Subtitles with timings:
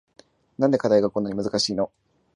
[0.57, 1.91] なんで課題がこんなに難しいの